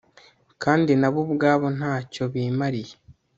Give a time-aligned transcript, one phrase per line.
[0.63, 2.93] kandi na bo ubwabo nta cyo bimariye